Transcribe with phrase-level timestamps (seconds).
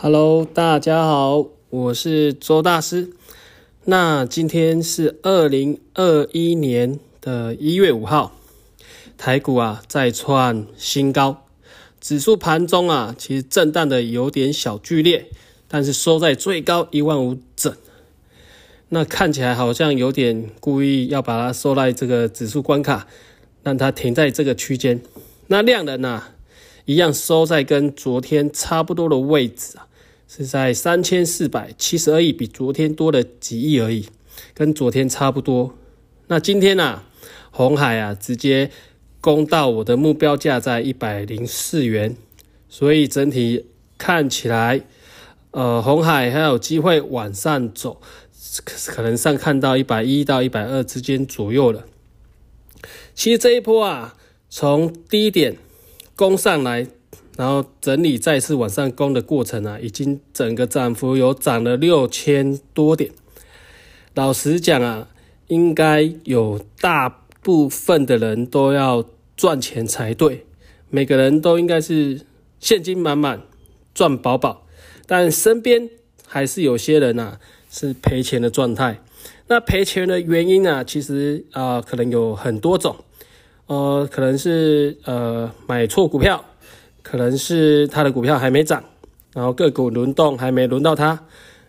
[0.00, 3.10] Hello，大家好，我是周大师。
[3.84, 8.30] 那今天是二零二一年的一月五号，
[9.16, 11.44] 台股啊再创新高，
[12.00, 15.26] 指数盘中啊其实震荡的有点小剧烈，
[15.66, 17.74] 但是收在最高一万五整。
[18.90, 23.08] 那看起来好像有点故意要把它收在这个指数关卡，
[23.64, 25.00] 让它停在这个区间。
[25.48, 26.22] 那量能呢，
[26.88, 29.86] 一样收在跟昨天差不多的位置啊。
[30.26, 34.06] 是在三千四百七十二亿，比昨天多了几亿而已，
[34.54, 35.74] 跟昨天差不多。
[36.28, 37.02] 那今天呢，
[37.50, 38.70] 红海啊直接
[39.20, 42.16] 攻到我的目标价在一百零四元，
[42.70, 43.66] 所以整体
[43.98, 44.82] 看起来，
[45.50, 48.00] 呃，红海还有机会往上走，
[48.64, 51.84] 可能上看到一百一到一百二之间左右了。
[53.14, 54.14] 其实这一波啊，
[54.50, 55.56] 从低点
[56.18, 56.86] 攻上来。
[57.36, 63.12] 然后整理再次往上攻的过程啊，已经整个涨幅有涨了六千多点。
[64.14, 65.08] 老实讲啊，
[65.46, 67.08] 应该有大
[67.40, 69.04] 部分的人都要
[69.36, 70.46] 赚钱才对，
[70.90, 72.22] 每个人都应该是
[72.58, 73.42] 现金满满
[73.94, 74.66] 赚饱饱。
[75.06, 75.88] 但身边
[76.26, 77.38] 还是有些人呐
[77.70, 79.00] 是赔钱的状态。
[79.46, 82.96] 那赔钱的原因啊，其实啊可能有很多种，
[83.68, 86.44] 呃，可能是呃买错股票。
[87.00, 88.84] 可能是他的股票还没涨，
[89.32, 91.24] 然后个股轮动还没轮到他，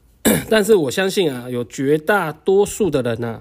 [0.50, 3.40] 但是我相信啊，有绝大多数的人呢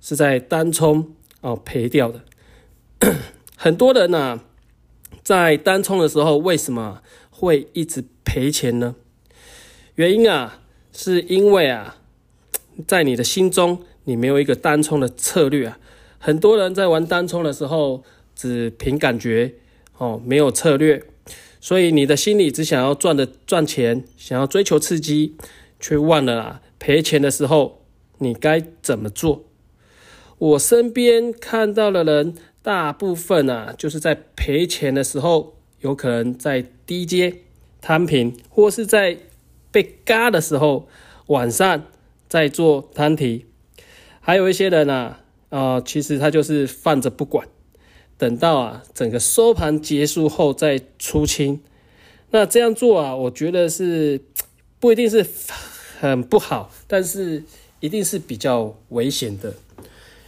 [0.00, 2.22] 是在单冲哦赔掉的。
[3.56, 4.40] 很多人呢
[5.22, 8.96] 在单冲的时候为什么会一直赔钱呢？
[9.94, 10.58] 原因啊
[10.92, 11.98] 是因为啊
[12.84, 15.78] 在你的心中你没有一个单冲的策略啊。
[16.18, 18.02] 很多人在玩单冲的时候
[18.34, 19.54] 只凭感觉
[19.96, 21.02] 哦，没有策略。
[21.60, 25.36] 所以你的心里只想要赚的赚钱，想要追求刺激，
[25.80, 27.84] 却忘了啊赔钱的时候
[28.18, 29.44] 你该怎么做？
[30.38, 37.38] 我身边看到的人，大部分啊就是在赔钱的时候，有可能在低阶
[37.80, 39.18] 摊平，或是在
[39.72, 40.88] 被嘎的时候，
[41.26, 41.84] 晚上
[42.28, 43.46] 在做摊提。
[44.20, 47.48] 还有一些人啊，啊其实他就是放着不管。
[48.16, 51.60] 等到啊，整个收盘结束后再出清，
[52.32, 54.20] 那这样做啊，我觉得是
[54.80, 55.24] 不一定是
[56.00, 57.44] 很不好，但是
[57.78, 59.54] 一定是比较危险的。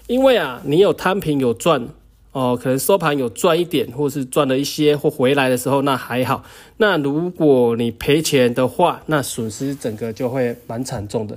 [0.06, 1.88] 因为啊，你有摊平有赚
[2.30, 6.44] 哦，可能收盘有赚一点，或是赚了一些或回来的时候，那还好。
[6.76, 11.36] 那如果你赔钱的话，那损失整个就会蛮惨重的。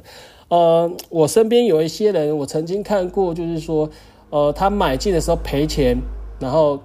[0.53, 3.89] 呃，我身边有一些人，我曾经看过，就是说，
[4.29, 5.97] 呃，他买进的时候赔钱。
[6.39, 6.83] 然后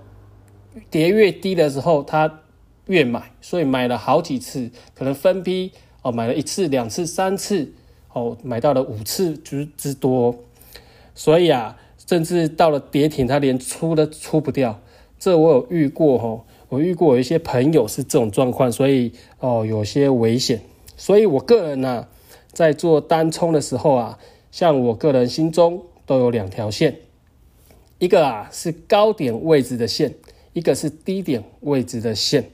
[0.88, 2.40] 跌越低的时候，他
[2.86, 7.72] 越买，所以买了好几次，可能分批哦，买了一次、两次、三次，
[8.14, 10.34] 哦，买到了五次之之多，
[11.14, 11.76] 所以啊，
[12.06, 14.80] 甚至到了跌停，他连出都出不掉。
[15.18, 20.62] 这我有遇过哈，我遇过有一些朋友是这种状况，所以哦，有些危险。
[20.96, 22.06] 所以我个人呢，
[22.53, 24.19] 在做单冲的时候啊，
[24.50, 26.97] 像我个人心中都有两条线。
[27.98, 30.14] 一个啊是高点位置的线，
[30.53, 32.48] 一个是低点位置的线，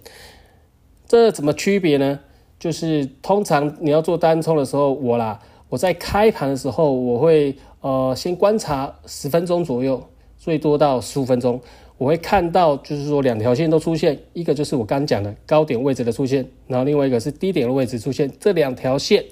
[1.06, 2.20] 这怎么区别呢？
[2.58, 5.38] 就是通常你要做单冲的时候，我啦，
[5.68, 10.02] 我在开盘的时候，我会呃先观察十分钟左右，
[10.38, 11.60] 最多到十五分钟，
[11.98, 19.22] 我会看到就是说两条线都出现，一个就是我刚讲的高点位置的出现，然后另外一个是低点的位置出现，这两条线。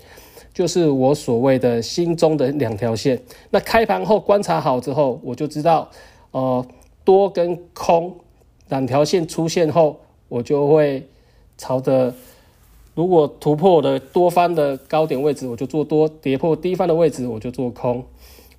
[0.53, 3.23] 就是我所谓的心中的两条线。
[3.51, 5.89] 那开盘后观察好之后，我就知道，
[6.33, 6.65] 呃，
[7.05, 8.15] 多跟空
[8.69, 11.09] 两条线出现后，我就会
[11.57, 12.15] 朝着
[12.95, 18.05] 如果突破的多方的高点位置，我就做多；跌破低方的位置，我就做空。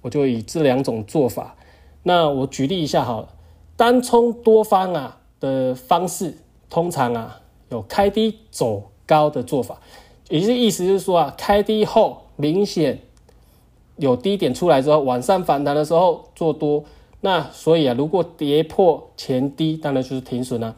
[0.01, 1.55] 我就以这两种做法。
[2.03, 3.29] 那我举例一下好了，
[3.77, 6.37] 单冲多方啊的方式，
[6.69, 7.39] 通常啊
[7.69, 9.79] 有开低走高的做法。
[10.33, 12.99] 也是意思就是说啊，开低后明显
[13.97, 16.83] 有低点出来之后，往上反弹的时候做多，
[17.21, 20.75] 那所以啊，如果跌破前低，当然就是停损了。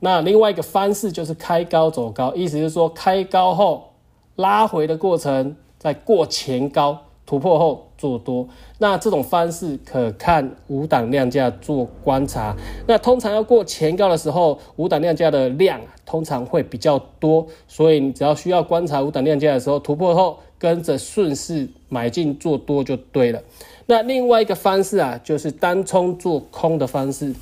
[0.00, 3.92] 那另外一个方式就是开高走高，意思是说开高后
[4.34, 6.98] 拉回的过程，再过前高。
[7.30, 8.44] 突破后做多，
[8.78, 12.56] 那这种方式可看五档量价做观察。
[12.88, 23.40] 那通常要过前高的时候，五档量价的量通常会比较多，所以你只要需要观察五档量价的时候，突破后跟着顺势买进做多就对了。
[23.86, 27.32] 那另外一个方式啊，就是单冲做空的方式。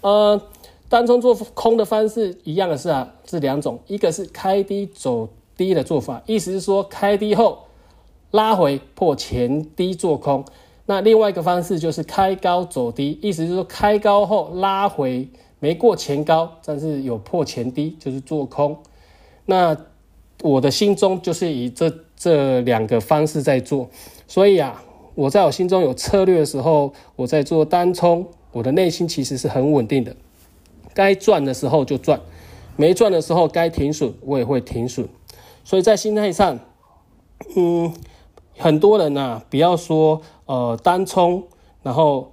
[0.00, 0.42] 呃，
[0.88, 5.28] 单冲做空的方式一样的是啊，是两种，一个是开低走。
[5.54, 7.58] 低的做法，意思是说开低后
[8.32, 10.44] 拉回破前低做空。
[10.86, 15.28] 那另外一个方式就是开高走低，意思是说开高后拉回
[15.60, 18.76] 没过前高，但是有破前低，就是做空。
[19.46, 19.76] 那
[20.42, 23.88] 我的心中就是以这这两个方式在做，
[24.26, 24.82] 所以啊，
[25.14, 30.16] 我在我心中有策略的时候，我在做单冲，我的内心其实是很稳定的。
[30.94, 32.20] 该赚的时候就赚，
[32.76, 35.08] 没赚的时候该停损我也会停损。
[35.64, 36.58] 所以在心态上，
[37.54, 37.94] 嗯，
[38.58, 41.42] 很多人呐，不要说呃单冲，
[41.82, 42.30] 然后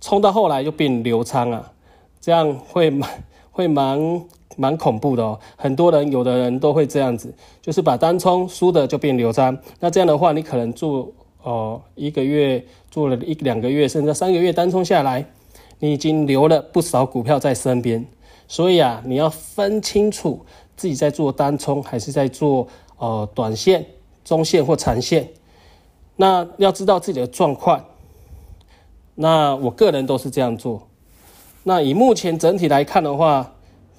[0.00, 1.72] 冲到后来就变流仓啊，
[2.20, 3.10] 这样会蛮
[3.52, 4.24] 会蛮
[4.56, 5.38] 蛮恐怖的哦。
[5.56, 9.56] 很多人有的人都会这样子，就是把单冲输的就变流仓。
[9.80, 11.08] 那这样的话，你可能做
[11.42, 15.24] 哦一个月做了一两个月，甚至三个月单冲下来。
[15.80, 18.06] 你已经留了不少股票在身边，
[18.48, 20.40] 所以啊，你要分清楚
[20.76, 22.66] 自己在做单冲还是在做
[22.96, 23.84] 呃短线、
[24.24, 25.28] 中线或长线。
[26.16, 27.84] 那要知道自己的状况。
[29.14, 30.88] 那我个人都是这样做。
[31.62, 33.52] 那以目前整体来看的话，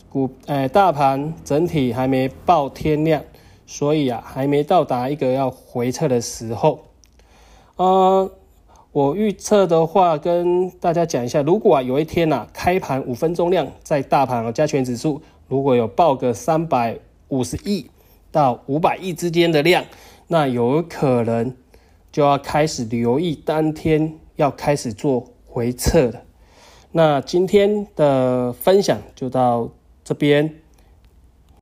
[0.10, 3.22] 股诶大盘整体还没爆天量，
[3.66, 6.80] 所以啊还没到达一个要回撤的时候。
[7.76, 8.32] 呃。
[8.92, 16.98] 我预测的话，跟大家讲一下，如果啊有一天呐，开盘五分钟量在大盘和加权指数如果有报个三百
[17.28, 17.92] 五十亿
[18.32, 19.84] 到五百亿之间的量，
[20.28, 21.54] 那有可能
[22.16, 26.22] 就要开始留意当天要开始做回撤了。
[26.94, 29.70] 那今天的分享就到
[30.02, 30.65] 这边。